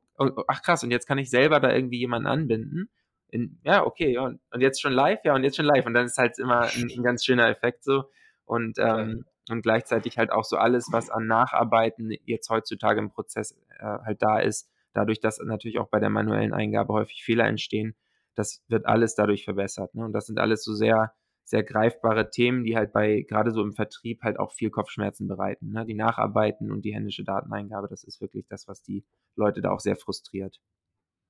[0.46, 2.90] ach krass, und jetzt kann ich selber da irgendwie jemanden anbinden.
[3.30, 5.86] In, ja, okay, ja, und jetzt schon live, ja, und jetzt schon live.
[5.86, 8.04] Und dann ist halt immer ein, ein ganz schöner Effekt so.
[8.44, 13.58] Und, ähm, und gleichzeitig halt auch so alles, was an Nacharbeiten jetzt heutzutage im Prozess
[13.78, 17.96] äh, halt da ist, dadurch, dass natürlich auch bei der manuellen Eingabe häufig Fehler entstehen,
[18.34, 19.94] das wird alles dadurch verbessert.
[19.94, 20.04] Ne?
[20.04, 21.12] Und das sind alles so sehr,
[21.46, 25.70] sehr greifbare Themen, die halt bei, gerade so im Vertrieb halt auch viel Kopfschmerzen bereiten.
[25.70, 25.86] Ne?
[25.86, 29.04] Die Nacharbeiten und die händische Dateneingabe, das ist wirklich das, was die
[29.36, 30.60] Leute da auch sehr frustriert.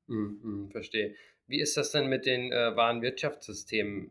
[0.06, 1.14] Mhm, verstehe.
[1.46, 4.10] Wie ist das denn mit den äh, Warenwirtschaftssystemen?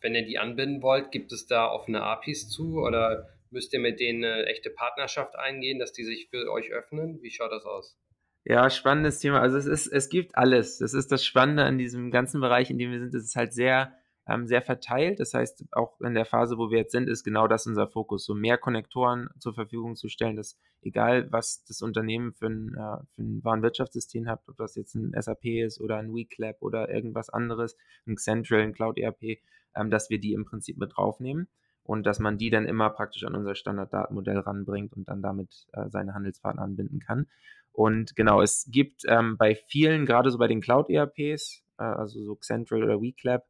[0.00, 4.00] Wenn ihr die anbinden wollt, gibt es da offene APIs zu oder müsst ihr mit
[4.00, 7.20] denen eine echte Partnerschaft eingehen, dass die sich für euch öffnen?
[7.20, 7.98] Wie schaut das aus?
[8.44, 9.40] Ja, spannendes Thema.
[9.40, 10.78] Also es ist, es gibt alles.
[10.78, 13.14] Das ist das Spannende an diesem ganzen Bereich, in dem wir sind.
[13.14, 13.92] Es ist halt sehr,
[14.28, 15.20] ähm, sehr verteilt.
[15.20, 18.24] Das heißt, auch in der Phase, wo wir jetzt sind, ist genau das unser Fokus,
[18.24, 23.04] so mehr Konnektoren zur Verfügung zu stellen, dass egal, was das Unternehmen für ein, äh,
[23.14, 27.30] für ein Warenwirtschaftssystem hat, ob das jetzt ein SAP ist oder ein WeClap oder irgendwas
[27.30, 29.38] anderes, ein Central, ein Cloud ERP,
[29.74, 31.48] ähm, dass wir die im Prinzip mit draufnehmen
[31.84, 35.88] und dass man die dann immer praktisch an unser Standarddatenmodell ranbringt und dann damit äh,
[35.88, 37.26] seine Handelspartner anbinden kann.
[37.72, 42.34] Und genau, es gibt ähm, bei vielen, gerade so bei den Cloud-ERPs, äh, also so
[42.36, 43.44] Central oder WeClap,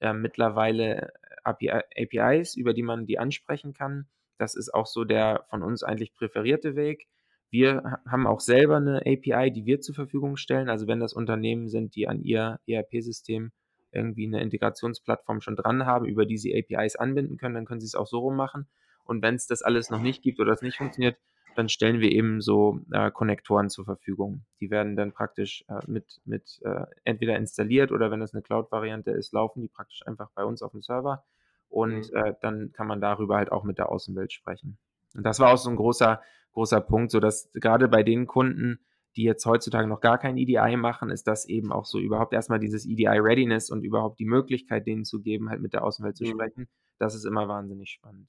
[0.00, 1.12] äh, mittlerweile
[1.44, 4.06] API, APIs, über die man die ansprechen kann.
[4.38, 7.06] Das ist auch so der von uns eigentlich präferierte Weg.
[7.50, 10.68] Wir haben auch selber eine API, die wir zur Verfügung stellen.
[10.68, 13.52] Also wenn das Unternehmen sind, die an ihr ERP-System
[13.92, 17.86] irgendwie eine Integrationsplattform schon dran haben, über die sie APIs anbinden können, dann können sie
[17.86, 18.68] es auch so rum machen.
[19.04, 21.16] Und wenn es das alles noch nicht gibt oder das nicht funktioniert,
[21.56, 24.44] dann stellen wir eben so äh, Konnektoren zur Verfügung.
[24.60, 29.10] Die werden dann praktisch äh, mit, mit äh, entweder installiert oder wenn es eine Cloud-Variante
[29.10, 31.24] ist, laufen die praktisch einfach bei uns auf dem Server
[31.68, 32.16] und mhm.
[32.16, 34.78] Äh, dann kann man darüber halt auch mit der Außenwelt sprechen.
[35.14, 36.20] Und das war auch so ein großer,
[36.52, 38.80] großer Punkt, so dass gerade bei den Kunden,
[39.16, 42.60] die jetzt heutzutage noch gar kein EDI machen, ist das eben auch so überhaupt erstmal
[42.60, 46.30] dieses EDI-Readiness und überhaupt die Möglichkeit, denen zu geben, halt mit der Außenwelt zu mhm.
[46.30, 46.68] sprechen.
[46.98, 48.28] Das ist immer wahnsinnig spannend.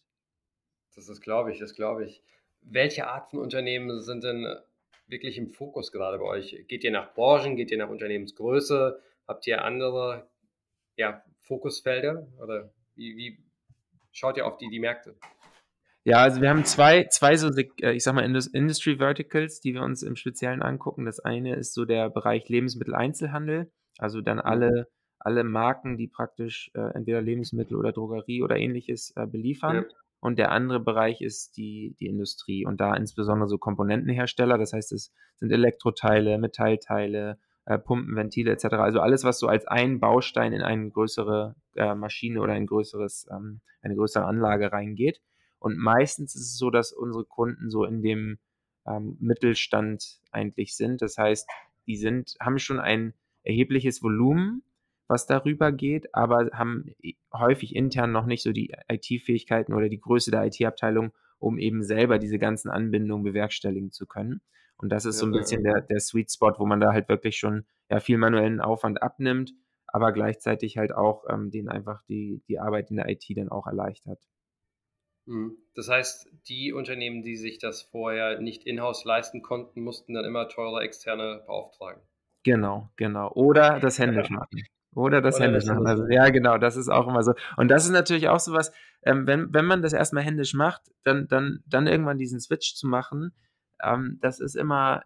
[0.96, 2.24] Das ist, glaube ich, das glaube ich
[2.62, 4.46] welche Art von Unternehmen sind denn
[5.08, 6.66] wirklich im Fokus gerade bei euch?
[6.68, 9.00] Geht ihr nach Branchen, geht ihr nach Unternehmensgröße?
[9.28, 10.30] Habt ihr andere
[10.96, 13.38] ja, Fokusfelder oder wie, wie
[14.12, 15.16] schaut ihr auf die, die Märkte?
[16.04, 19.84] Ja, also wir haben zwei, zwei so, äh, ich sag mal, Industry Verticals, die wir
[19.84, 21.06] uns im Speziellen angucken.
[21.06, 24.44] Das eine ist so der Bereich Lebensmitteleinzelhandel, also dann mhm.
[24.44, 24.88] alle,
[25.20, 29.76] alle Marken, die praktisch äh, entweder Lebensmittel oder Drogerie oder ähnliches äh, beliefern.
[29.76, 29.96] Ja.
[30.22, 34.60] Und der andere Bereich ist die, die Industrie und da insbesondere so Komponentenhersteller.
[34.60, 38.66] Das heißt, es sind Elektroteile, Metallteile, äh, Pumpen, Ventile etc.
[38.76, 43.28] Also alles, was so als ein Baustein in eine größere äh, Maschine oder ein größeres,
[43.32, 45.22] ähm, eine größere Anlage reingeht.
[45.58, 48.38] Und meistens ist es so, dass unsere Kunden so in dem
[48.88, 51.02] ähm, Mittelstand eigentlich sind.
[51.02, 51.50] Das heißt,
[51.88, 54.64] die sind, haben schon ein erhebliches Volumen,
[55.12, 56.96] was darüber geht, aber haben
[57.32, 62.18] häufig intern noch nicht so die IT-Fähigkeiten oder die Größe der IT-Abteilung, um eben selber
[62.18, 64.42] diese ganzen Anbindungen bewerkstelligen zu können.
[64.78, 67.38] Und das ist so ein bisschen der, der Sweet Spot, wo man da halt wirklich
[67.38, 69.54] schon ja, viel manuellen Aufwand abnimmt,
[69.86, 73.68] aber gleichzeitig halt auch ähm, den einfach die, die Arbeit in der IT dann auch
[73.68, 74.24] erleichtert.
[75.28, 75.56] Hm.
[75.76, 80.50] Das heißt, die Unternehmen, die sich das vorher nicht in-house leisten konnten, mussten dann immer
[80.50, 82.02] teure externe beauftragen.
[82.44, 83.32] Genau, genau.
[83.34, 84.64] Oder das händisch machen.
[84.94, 85.88] Oder das händisch machen.
[85.88, 87.34] Also, ja, genau, das ist auch immer so.
[87.56, 88.74] Und das ist natürlich auch so was,
[89.04, 92.88] ähm, wenn, wenn man das erstmal händisch macht, dann, dann, dann irgendwann diesen Switch zu
[92.88, 93.32] machen,
[93.82, 95.04] ähm, das ist immer,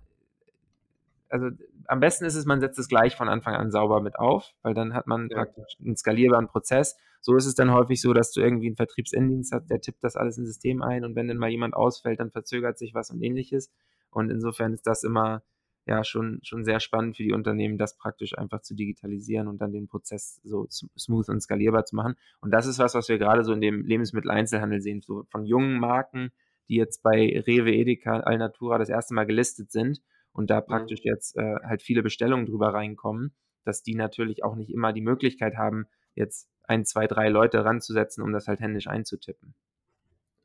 [1.30, 1.50] also
[1.88, 4.74] am besten ist es, man setzt es gleich von Anfang an sauber mit auf, weil
[4.74, 5.38] dann hat man ja.
[5.38, 6.98] praktisch einen skalierbaren Prozess.
[7.22, 10.16] So ist es dann häufig so, dass du irgendwie einen Vertriebsindienst hast, der tippt das
[10.16, 13.22] alles ins System ein und wenn dann mal jemand ausfällt, dann verzögert sich was und
[13.22, 13.72] ähnliches.
[14.10, 15.42] Und insofern ist das immer
[15.86, 19.72] ja schon, schon sehr spannend für die Unternehmen, das praktisch einfach zu digitalisieren und dann
[19.72, 22.16] den Prozess so smooth und skalierbar zu machen.
[22.42, 25.80] Und das ist was, was wir gerade so in dem Lebensmitteleinzelhandel sehen, so von jungen
[25.80, 26.32] Marken,
[26.68, 31.38] die jetzt bei Rewe, Edeka, Alnatura das erste Mal gelistet sind und da praktisch jetzt
[31.38, 35.86] äh, halt viele Bestellungen drüber reinkommen, dass die natürlich auch nicht immer die Möglichkeit haben,
[36.16, 39.54] jetzt ein, zwei, drei Leute ranzusetzen, um das halt händisch einzutippen.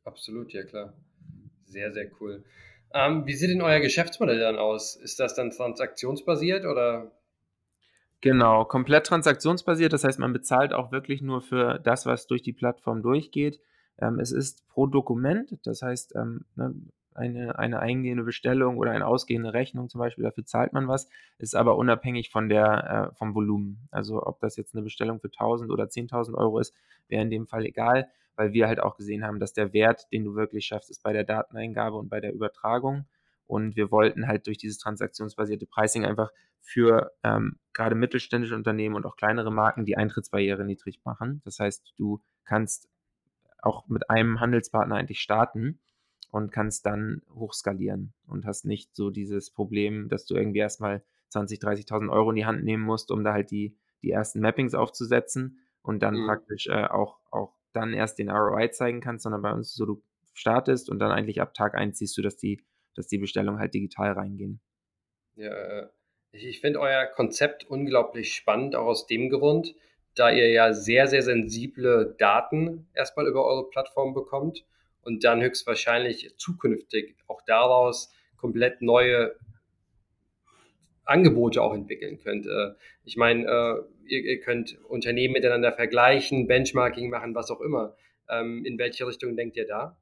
[0.05, 0.92] Absolut, ja klar.
[1.64, 2.44] Sehr, sehr cool.
[2.92, 4.96] Ähm, wie sieht denn euer Geschäftsmodell dann aus?
[4.96, 7.12] Ist das dann transaktionsbasiert oder?
[8.20, 9.92] Genau, komplett transaktionsbasiert.
[9.92, 13.61] Das heißt, man bezahlt auch wirklich nur für das, was durch die Plattform durchgeht.
[13.98, 16.74] Ähm, es ist pro Dokument, das heißt, ähm, ne,
[17.14, 21.55] eine, eine eingehende Bestellung oder eine ausgehende Rechnung zum Beispiel, dafür zahlt man was, ist
[21.55, 23.88] aber unabhängig von der, äh, vom Volumen.
[23.90, 26.74] Also ob das jetzt eine Bestellung für 1000 oder 10.000 Euro ist,
[27.09, 28.09] wäre in dem Fall egal,
[28.40, 31.12] weil wir halt auch gesehen haben, dass der Wert, den du wirklich schaffst, ist bei
[31.12, 33.05] der Dateneingabe und bei der Übertragung.
[33.46, 36.31] Und wir wollten halt durch dieses transaktionsbasierte Pricing einfach
[36.62, 41.42] für ähm, gerade mittelständische Unternehmen und auch kleinere Marken die Eintrittsbarriere niedrig machen.
[41.44, 42.88] Das heißt, du kannst
[43.61, 45.79] auch mit einem Handelspartner eigentlich starten
[46.31, 51.61] und kannst dann hochskalieren und hast nicht so dieses Problem, dass du irgendwie erstmal 20,
[51.61, 55.59] 30.000 Euro in die Hand nehmen musst, um da halt die, die ersten Mappings aufzusetzen
[55.83, 56.26] und dann mhm.
[56.26, 60.03] praktisch äh, auch, auch dann erst den ROI zeigen kannst, sondern bei uns so, du
[60.35, 63.75] startest und dann eigentlich ab Tag 1 siehst du, dass die, dass die Bestellungen halt
[63.75, 64.61] digital reingehen.
[65.37, 65.89] Ja, äh,
[66.33, 69.75] ich, ich finde euer Konzept unglaublich spannend, auch aus dem Grund,
[70.15, 74.65] da ihr ja sehr, sehr sensible Daten erstmal über eure Plattform bekommt
[75.03, 79.37] und dann höchstwahrscheinlich zukünftig auch daraus komplett neue
[81.11, 82.46] Angebote auch entwickeln könnt.
[82.46, 82.70] Äh,
[83.05, 87.94] ich meine, äh, ihr, könnt Unternehmen miteinander vergleichen, Benchmarking machen, was auch immer.
[88.29, 89.99] Ähm, in welche Richtung denkt ihr da?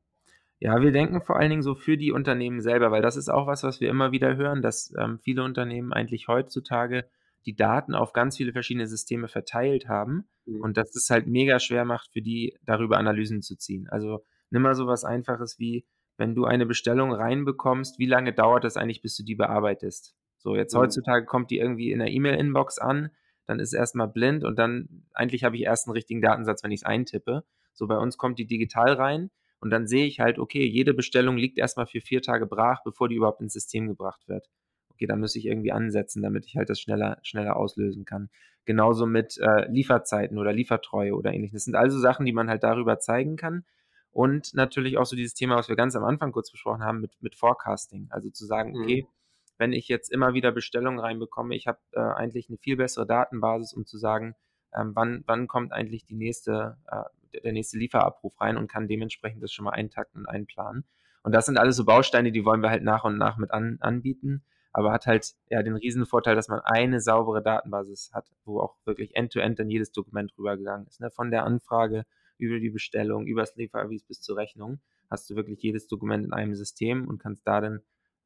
[0.60, 3.46] Ja, wir denken vor allen Dingen so für die Unternehmen selber, weil das ist auch
[3.46, 7.08] was, was wir immer wieder hören, dass ähm, viele Unternehmen eigentlich heutzutage
[7.46, 10.60] die Daten auf ganz viele verschiedene Systeme verteilt haben mhm.
[10.60, 13.88] und dass es halt mega schwer macht, für die darüber Analysen zu ziehen.
[13.88, 18.64] Also nimm mal so was Einfaches wie, wenn du eine Bestellung reinbekommst, wie lange dauert
[18.64, 20.17] das eigentlich, bis du die bearbeitest?
[20.38, 20.78] So, jetzt mhm.
[20.78, 23.10] heutzutage kommt die irgendwie in der E-Mail-Inbox an,
[23.46, 26.80] dann ist erstmal blind und dann eigentlich habe ich erst einen richtigen Datensatz, wenn ich
[26.80, 27.44] es eintippe.
[27.72, 31.36] So, bei uns kommt die digital rein und dann sehe ich halt, okay, jede Bestellung
[31.36, 34.48] liegt erstmal für vier Tage brach, bevor die überhaupt ins System gebracht wird.
[34.90, 38.30] Okay, da muss ich irgendwie ansetzen, damit ich halt das schneller, schneller auslösen kann.
[38.64, 41.54] Genauso mit äh, Lieferzeiten oder Liefertreue oder ähnliches.
[41.54, 43.64] Das sind also Sachen, die man halt darüber zeigen kann.
[44.10, 47.12] Und natürlich auch so dieses Thema, was wir ganz am Anfang kurz besprochen haben, mit,
[47.20, 48.08] mit Forecasting.
[48.10, 49.17] Also zu sagen, okay, mhm.
[49.58, 53.74] Wenn ich jetzt immer wieder Bestellungen reinbekomme, ich habe äh, eigentlich eine viel bessere Datenbasis,
[53.74, 54.34] um zu sagen,
[54.74, 59.42] ähm, wann, wann kommt eigentlich die nächste, äh, der nächste Lieferabruf rein und kann dementsprechend
[59.42, 60.84] das schon mal eintakten und einplanen.
[61.22, 63.78] Und das sind alles so Bausteine, die wollen wir halt nach und nach mit an,
[63.80, 68.60] anbieten, aber hat halt ja den riesen Vorteil, dass man eine saubere Datenbasis hat, wo
[68.60, 71.00] auch wirklich end-to-end -end in jedes Dokument rübergegangen ist.
[71.00, 71.10] Ne?
[71.10, 72.04] Von der Anfrage
[72.38, 76.32] über die Bestellung, über das Lieferavis bis zur Rechnung, hast du wirklich jedes Dokument in
[76.32, 77.80] einem System und kannst da dann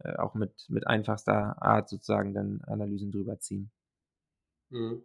[0.04, 3.70] äh, auch mit, mit einfachster Art sozusagen dann Analysen drüber ziehen.
[4.70, 5.02] Mhm.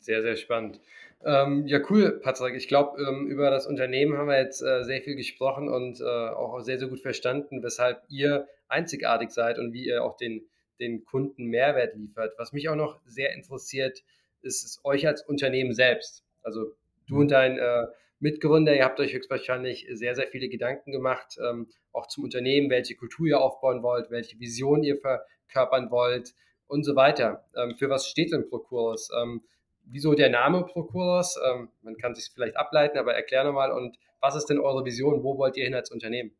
[0.00, 0.80] Sehr, sehr spannend.
[1.24, 2.54] Ähm, ja, cool, Patrick.
[2.54, 6.04] Ich glaube, ähm, über das Unternehmen haben wir jetzt äh, sehr viel gesprochen und äh,
[6.04, 10.46] auch sehr, sehr gut verstanden, weshalb ihr einzigartig seid und wie ihr auch den,
[10.78, 12.34] den Kunden Mehrwert liefert.
[12.38, 14.04] Was mich auch noch sehr interessiert,
[14.42, 16.24] ist, ist euch als Unternehmen selbst.
[16.42, 16.72] Also
[17.08, 17.86] du und dein äh,
[18.20, 18.74] Mitgründer.
[18.74, 23.26] Ihr habt euch höchstwahrscheinlich sehr, sehr viele Gedanken gemacht, ähm, auch zum Unternehmen, welche Kultur
[23.26, 26.34] ihr aufbauen wollt, welche Vision ihr verkörpern wollt.
[26.66, 27.46] und so weiter.
[27.56, 29.08] Ähm, für was steht denn Procuros?
[29.22, 29.42] Ähm,
[29.84, 31.38] wieso der Name Procuros?
[31.48, 35.22] Ähm, man kann sich vielleicht ableiten, aber erklär nochmal und was ist denn eure Vision?
[35.22, 36.32] Wo wollt ihr hin als Unternehmen?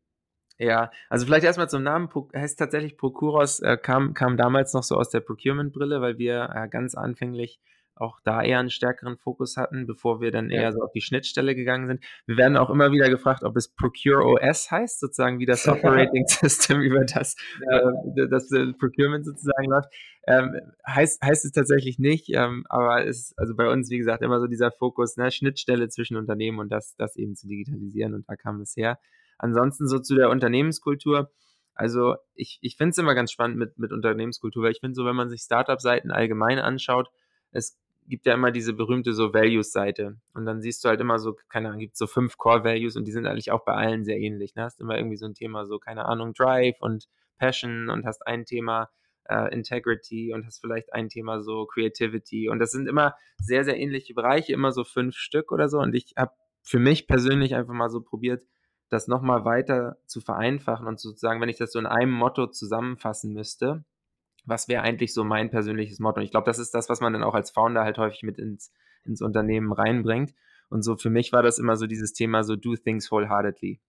[0.57, 4.95] Ja, also vielleicht erstmal zum Namen, heißt tatsächlich Procuros, äh, kam, kam damals noch so
[4.95, 7.59] aus der Procurement-Brille, weil wir äh, ganz anfänglich
[7.99, 10.71] auch da eher einen stärkeren Fokus hatten, bevor wir dann eher ja.
[10.71, 12.03] so auf die Schnittstelle gegangen sind.
[12.25, 16.25] Wir werden auch immer wieder gefragt, ob es Procure OS heißt, sozusagen wie das Operating
[16.27, 17.35] System über das,
[17.69, 17.89] ja.
[17.89, 19.89] äh, das äh, Procurement sozusagen läuft.
[20.27, 24.21] Ähm, heißt, heißt es tatsächlich nicht, ähm, aber es ist also bei uns, wie gesagt,
[24.21, 28.29] immer so dieser Fokus, ne, Schnittstelle zwischen Unternehmen und das, das eben zu digitalisieren und
[28.29, 28.99] da kam das her.
[29.37, 31.31] Ansonsten so zu der Unternehmenskultur.
[31.73, 35.05] Also ich, ich finde es immer ganz spannend mit, mit Unternehmenskultur, weil ich finde so,
[35.05, 37.09] wenn man sich Startup-Seiten allgemein anschaut,
[37.51, 40.17] es gibt ja immer diese berühmte so Values-Seite.
[40.33, 43.11] Und dann siehst du halt immer so, keine Ahnung, gibt so fünf Core-Values und die
[43.11, 44.55] sind eigentlich auch bei allen sehr ähnlich.
[44.55, 44.63] Ne?
[44.63, 48.45] Hast immer irgendwie so ein Thema, so, keine Ahnung, Drive und Passion und hast ein
[48.45, 48.89] Thema
[49.29, 52.49] äh, Integrity und hast vielleicht ein Thema so Creativity.
[52.49, 55.79] Und das sind immer sehr, sehr ähnliche Bereiche, immer so fünf Stück oder so.
[55.79, 58.43] Und ich habe für mich persönlich einfach mal so probiert,
[58.89, 63.33] das nochmal weiter zu vereinfachen und sozusagen, wenn ich das so in einem Motto zusammenfassen
[63.33, 63.85] müsste,
[64.49, 66.19] was wäre eigentlich so mein persönliches Motto?
[66.19, 68.37] Und ich glaube, das ist das, was man dann auch als Founder halt häufig mit
[68.37, 68.73] ins,
[69.05, 70.33] ins Unternehmen reinbringt.
[70.69, 73.81] Und so für mich war das immer so dieses Thema so do things wholeheartedly.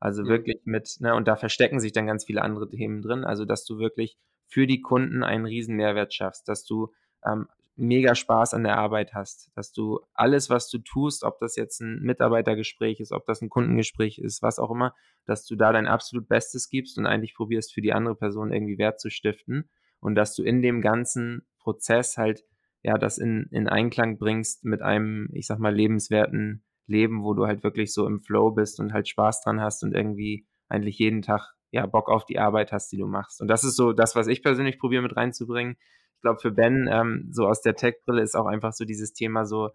[0.00, 3.24] Also wirklich mit, ne, und da verstecken sich dann ganz viele andere Themen drin.
[3.24, 6.92] Also, dass du wirklich für die Kunden einen riesen Mehrwert schaffst, dass du
[7.24, 11.56] ähm, mega Spaß an der Arbeit hast, dass du alles, was du tust, ob das
[11.56, 15.72] jetzt ein Mitarbeitergespräch ist, ob das ein Kundengespräch ist, was auch immer, dass du da
[15.72, 19.70] dein absolut Bestes gibst und eigentlich probierst, für die andere Person irgendwie Wert zu stiften
[20.04, 22.44] und dass du in dem ganzen Prozess halt
[22.82, 27.46] ja das in, in Einklang bringst mit einem, ich sag mal, lebenswerten Leben, wo du
[27.46, 31.22] halt wirklich so im Flow bist und halt Spaß dran hast und irgendwie eigentlich jeden
[31.22, 33.40] Tag ja Bock auf die Arbeit hast, die du machst.
[33.40, 35.78] Und das ist so das, was ich persönlich probiere mit reinzubringen.
[36.16, 39.46] Ich glaube, für Ben, ähm, so aus der Tech-Brille ist auch einfach so dieses Thema
[39.46, 39.70] so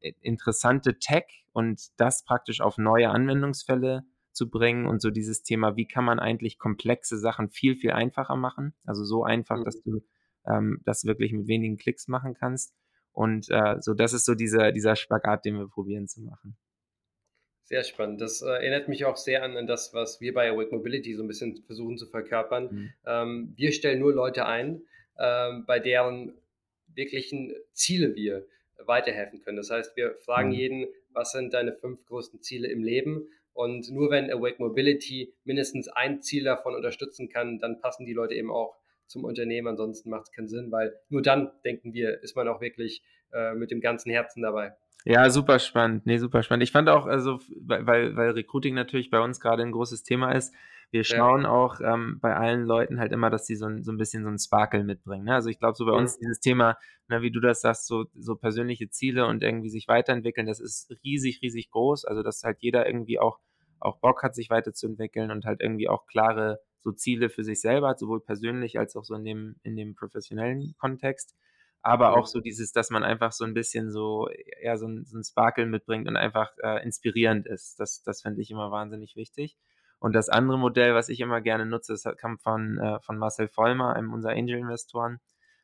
[0.00, 5.76] äh, interessante Tech und das praktisch auf neue Anwendungsfälle zu bringen und so dieses Thema,
[5.76, 8.74] wie kann man eigentlich komplexe Sachen viel, viel einfacher machen.
[8.84, 9.64] Also so einfach, mhm.
[9.64, 10.04] dass du
[10.46, 12.74] ähm, das wirklich mit wenigen Klicks machen kannst.
[13.12, 16.56] Und äh, so, das ist so dieser, dieser Spagat, den wir probieren zu machen.
[17.62, 18.20] Sehr spannend.
[18.20, 21.22] Das äh, erinnert mich auch sehr an, an, das, was wir bei Awake Mobility so
[21.22, 22.68] ein bisschen versuchen zu verkörpern.
[22.70, 22.92] Mhm.
[23.06, 24.82] Ähm, wir stellen nur Leute ein,
[25.18, 26.34] ähm, bei deren
[26.88, 28.46] wirklichen Ziele wir
[28.84, 29.56] weiterhelfen können.
[29.56, 30.54] Das heißt, wir fragen mhm.
[30.54, 35.88] jeden, was sind deine fünf größten Ziele im Leben und nur wenn Awake Mobility mindestens
[35.88, 39.68] ein Ziel davon unterstützen kann, dann passen die Leute eben auch zum Unternehmen.
[39.68, 43.54] Ansonsten macht es keinen Sinn, weil nur dann, denken wir, ist man auch wirklich äh,
[43.54, 44.74] mit dem ganzen Herzen dabei.
[45.04, 46.06] Ja, super spannend.
[46.06, 46.64] Nee, super spannend.
[46.64, 50.54] Ich fand auch, also, weil, weil Recruiting natürlich bei uns gerade ein großes Thema ist,
[50.90, 51.50] wir schauen ja.
[51.50, 54.30] auch ähm, bei allen Leuten halt immer, dass sie so ein, so ein bisschen so
[54.30, 55.24] ein Sparkle mitbringen.
[55.24, 55.34] Ne?
[55.34, 55.98] Also ich glaube, so bei ja.
[55.98, 56.76] uns dieses Thema,
[57.08, 60.90] na, wie du das sagst, so, so persönliche Ziele und irgendwie sich weiterentwickeln, das ist
[61.04, 62.04] riesig, riesig groß.
[62.04, 63.38] Also dass halt jeder irgendwie auch,
[63.80, 67.88] auch Bock hat, sich weiterzuentwickeln und halt irgendwie auch klare so Ziele für sich selber
[67.88, 71.34] hat, sowohl persönlich als auch so in dem, in dem professionellen Kontext
[71.84, 74.28] aber auch so dieses, dass man einfach so ein bisschen so,
[74.62, 77.78] ja, so ein, so ein Sparkle mitbringt und einfach äh, inspirierend ist.
[77.78, 79.58] Das, das finde ich immer wahnsinnig wichtig.
[80.04, 83.48] Und das andere Modell, was ich immer gerne nutze, das kam von, äh, von Marcel
[83.48, 85.18] Vollmer, einem unserer Angel-Investoren.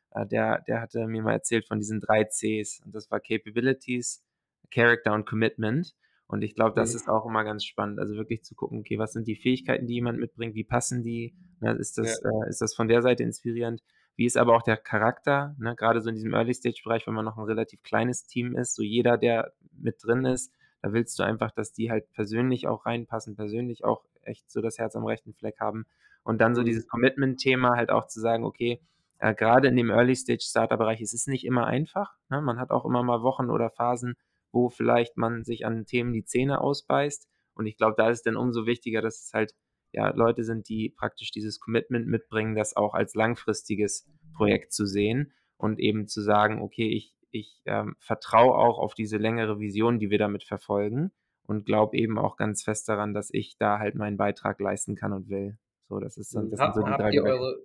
[0.09, 2.81] Äh, der, der hatte mir mal erzählt von diesen drei Cs.
[2.83, 4.25] Und das war Capabilities,
[4.71, 5.93] Character und Commitment.
[6.25, 6.95] Und ich glaube, das mhm.
[6.95, 7.99] ist auch immer ganz spannend.
[7.99, 11.35] Also wirklich zu gucken, okay, was sind die Fähigkeiten, die jemand mitbringt, wie passen die?
[11.59, 12.31] Ne, ist, das, ja.
[12.31, 13.83] äh, ist das von der Seite inspirierend?
[14.15, 15.55] Wie ist aber auch der Charakter?
[15.59, 15.75] Ne?
[15.75, 19.19] Gerade so in diesem Early-Stage-Bereich, wenn man noch ein relativ kleines Team ist, so jeder,
[19.19, 23.83] der mit drin ist, da willst du einfach, dass die halt persönlich auch reinpassen, persönlich
[23.83, 25.85] auch echt so das Herz am rechten Fleck haben.
[26.23, 26.65] Und dann so mhm.
[26.65, 28.81] dieses Commitment-Thema halt auch zu sagen, okay,
[29.19, 32.15] äh, gerade in dem Early-Stage-Starter-Bereich ist es nicht immer einfach.
[32.29, 32.41] Ne?
[32.41, 34.15] Man hat auch immer mal Wochen oder Phasen,
[34.51, 37.27] wo vielleicht man sich an Themen die Zähne ausbeißt.
[37.53, 39.53] Und ich glaube, da ist es dann umso wichtiger, dass es halt
[39.91, 45.33] ja Leute sind, die praktisch dieses Commitment mitbringen, das auch als langfristiges Projekt zu sehen
[45.57, 50.09] und eben zu sagen, okay, ich, ich ähm, vertraue auch auf diese längere Vision, die
[50.09, 51.11] wir damit verfolgen
[51.45, 55.13] und glaube eben auch ganz fest daran, dass ich da halt meinen Beitrag leisten kann
[55.13, 55.57] und will.
[55.89, 57.59] So, das ist dann, das Hab, sind so die habt drei ihr eure,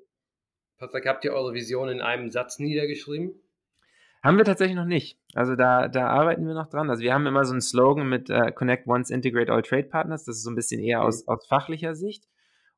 [0.78, 3.34] Patrick, habt ihr eure Vision in einem Satz niedergeschrieben?
[4.22, 5.20] Haben wir tatsächlich noch nicht.
[5.34, 6.90] Also da, da arbeiten wir noch dran.
[6.90, 10.24] Also wir haben immer so einen Slogan mit uh, Connect Once, Integrate All Trade Partners.
[10.24, 11.34] Das ist so ein bisschen eher aus, mhm.
[11.34, 12.26] aus fachlicher Sicht.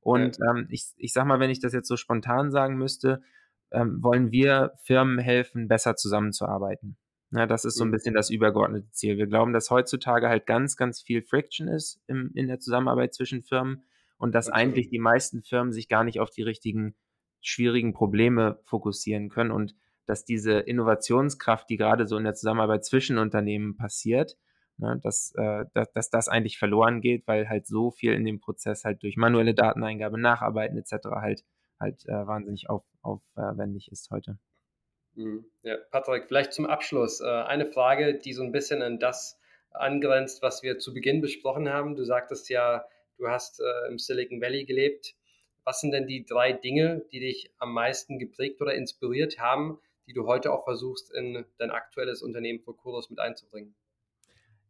[0.01, 0.51] Und ja.
[0.51, 3.22] ähm, ich, ich sag mal, wenn ich das jetzt so spontan sagen müsste,
[3.73, 6.97] ähm, wollen wir Firmen helfen, besser zusammenzuarbeiten.
[7.31, 7.93] Ja, das ist so ein mhm.
[7.93, 9.19] bisschen das übergeordnete Ziel.
[9.19, 13.43] Wir glauben, dass heutzutage halt ganz, ganz viel Friction ist im, in der Zusammenarbeit zwischen
[13.43, 13.85] Firmen
[14.17, 16.97] und dass eigentlich die meisten Firmen sich gar nicht auf die richtigen
[17.41, 19.75] schwierigen Probleme fokussieren können und
[20.07, 24.39] dass diese Innovationskraft, die gerade so in der Zusammenarbeit zwischen Unternehmen passiert,
[24.79, 28.41] ne, dass, äh, dass, dass das eigentlich verloren geht, weil halt so viel in dem
[28.41, 31.09] Prozess halt durch manuelle Dateneingabe, Nacharbeiten etc.
[31.17, 31.45] halt
[31.81, 34.38] halt äh, wahnsinnig auf, aufwendig ist heute.
[35.14, 35.44] Mhm.
[35.62, 39.38] Ja, Patrick, vielleicht zum Abschluss äh, eine Frage, die so ein bisschen an das
[39.73, 41.97] angrenzt, was wir zu Beginn besprochen haben.
[41.97, 42.85] Du sagtest ja,
[43.16, 45.14] du hast äh, im Silicon Valley gelebt.
[45.64, 50.14] Was sind denn die drei Dinge, die dich am meisten geprägt oder inspiriert haben, die
[50.14, 53.75] du heute auch versuchst, in dein aktuelles Unternehmen Procuros mit einzubringen?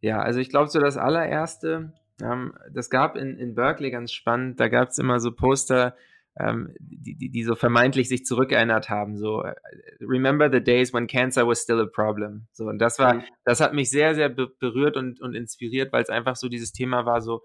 [0.00, 4.58] Ja, also ich glaube so das allererste, ähm, das gab in, in Berkeley ganz spannend,
[4.58, 5.94] da gab es immer so Poster,
[6.38, 9.16] ähm, die, die, die so vermeintlich sich zurückerinnert haben.
[9.18, 9.54] So, äh,
[10.00, 12.46] remember the days when cancer was still a problem.
[12.52, 13.22] So, und das war, mhm.
[13.44, 17.04] das hat mich sehr, sehr berührt und, und inspiriert, weil es einfach so dieses Thema
[17.06, 17.42] war, so,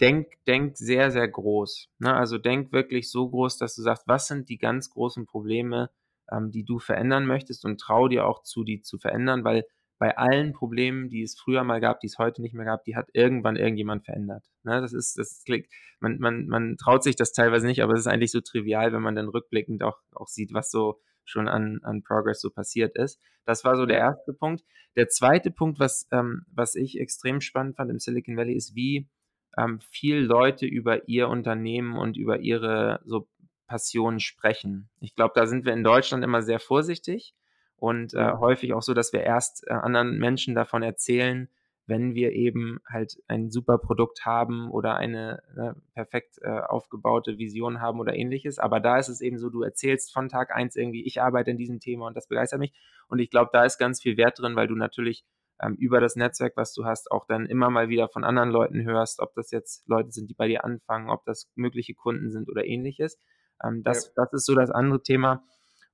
[0.00, 1.88] denk, denk sehr, sehr groß.
[1.98, 2.14] Ne?
[2.14, 5.90] Also denk wirklich so groß, dass du sagst, was sind die ganz großen Probleme,
[6.30, 9.64] ähm, die du verändern möchtest und trau dir auch zu, die zu verändern, weil
[9.98, 12.96] bei allen Problemen, die es früher mal gab, die es heute nicht mehr gab, die
[12.96, 14.44] hat irgendwann irgendjemand verändert.
[14.62, 15.66] Ne, das ist, das klingt,
[16.00, 19.02] man, man, man traut sich das teilweise nicht, aber es ist eigentlich so trivial, wenn
[19.02, 23.20] man dann rückblickend auch, auch sieht, was so schon an, an Progress so passiert ist.
[23.44, 24.64] Das war so der erste Punkt.
[24.96, 29.08] Der zweite Punkt, was, ähm, was ich extrem spannend fand im Silicon Valley, ist, wie
[29.58, 33.28] ähm, viel Leute über ihr Unternehmen und über ihre so
[33.66, 34.88] Passionen sprechen.
[35.00, 37.34] Ich glaube, da sind wir in Deutschland immer sehr vorsichtig
[37.76, 41.48] und äh, häufig auch so, dass wir erst äh, anderen Menschen davon erzählen,
[41.86, 47.80] wenn wir eben halt ein super Produkt haben oder eine äh, perfekt äh, aufgebaute Vision
[47.80, 48.58] haben oder ähnliches.
[48.58, 51.56] Aber da ist es eben so, du erzählst von Tag eins irgendwie, ich arbeite in
[51.56, 52.72] diesem Thema und das begeistert mich.
[53.08, 55.24] Und ich glaube, da ist ganz viel Wert drin, weil du natürlich
[55.62, 58.82] ähm, über das Netzwerk, was du hast, auch dann immer mal wieder von anderen Leuten
[58.84, 62.48] hörst, ob das jetzt Leute sind, die bei dir anfangen, ob das mögliche Kunden sind
[62.48, 63.18] oder ähnliches.
[63.62, 64.24] Ähm, das, ja.
[64.24, 65.44] das ist so das andere Thema.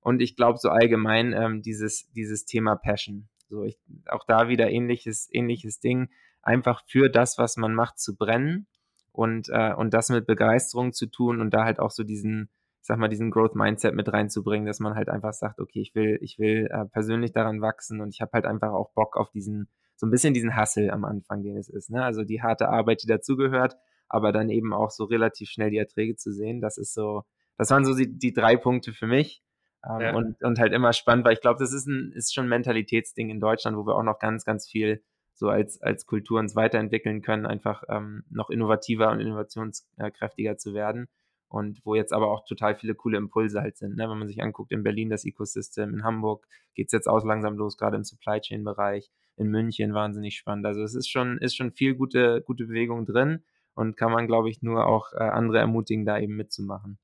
[0.03, 3.29] Und ich glaube so allgemein ähm, dieses, dieses Thema Passion.
[3.49, 6.11] So, ich, auch da wieder ähnliches, ähnliches Ding.
[6.43, 8.67] Einfach für das, was man macht, zu brennen
[9.13, 12.49] und, äh, und das mit Begeisterung zu tun und da halt auch so diesen,
[12.81, 15.95] ich sag mal, diesen Growth Mindset mit reinzubringen, dass man halt einfach sagt, okay, ich
[15.95, 19.31] will, ich will äh, persönlich daran wachsen und ich habe halt einfach auch Bock auf
[19.31, 21.91] diesen, so ein bisschen diesen Hustle am Anfang, den es ist.
[21.91, 22.03] Ne?
[22.03, 23.77] Also die harte Arbeit, die dazugehört,
[24.09, 26.61] aber dann eben auch so relativ schnell die Erträge zu sehen.
[26.61, 27.23] Das ist so,
[27.57, 29.43] das waren so die, die drei Punkte für mich.
[29.89, 30.15] Ähm, ja.
[30.15, 33.31] und, und halt immer spannend, weil ich glaube, das ist, ein, ist schon ein Mentalitätsding
[33.31, 35.03] in Deutschland, wo wir auch noch ganz, ganz viel
[35.35, 41.09] so als, als Kultur uns weiterentwickeln können, einfach ähm, noch innovativer und innovationskräftiger zu werden.
[41.49, 43.97] Und wo jetzt aber auch total viele coole Impulse halt sind.
[43.97, 44.09] Ne?
[44.09, 47.59] Wenn man sich anguckt, in Berlin das Ecosystem, in Hamburg geht es jetzt auch langsam
[47.59, 50.65] los, gerade im Supply Chain-Bereich, in München wahnsinnig spannend.
[50.65, 53.43] Also es ist schon, ist schon viel gute, gute Bewegung drin
[53.75, 56.99] und kann man, glaube ich, nur auch äh, andere ermutigen, da eben mitzumachen.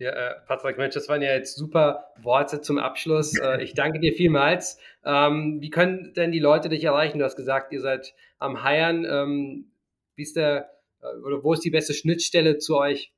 [0.00, 3.38] Ja, äh, Patrick, Mensch, das waren ja jetzt super Worte zum Abschluss.
[3.38, 4.78] Äh, ich danke dir vielmals.
[5.04, 7.18] Ähm, wie können denn die Leute dich erreichen?
[7.18, 9.04] Du hast gesagt, ihr seid am Heiern.
[9.04, 9.70] Ähm,
[10.14, 10.70] wie ist der,
[11.02, 13.12] äh, oder wo ist die beste Schnittstelle zu euch?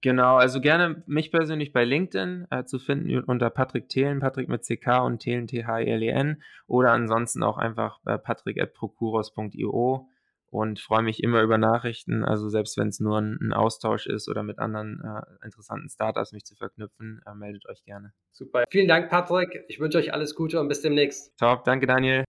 [0.00, 4.64] Genau, also gerne mich persönlich bei LinkedIn äh, zu finden unter Patrick Thelen, Patrick mit
[4.64, 10.08] CK und Thelen T-H-L-E-N oder ansonsten auch einfach äh, patrick.procuros.io
[10.52, 12.24] und freue mich immer über Nachrichten.
[12.24, 16.32] Also selbst wenn es nur ein, ein, Austausch ist oder mit anderen äh, interessanten Startups
[16.32, 18.12] mich zu verknüpfen, äh, meldet euch gerne.
[18.32, 18.64] Super.
[18.70, 19.64] Vielen Dank, Patrick.
[19.68, 21.36] Ich wünsche euch alles Gute und bis demnächst.
[21.38, 22.20] Top, danke Daniel.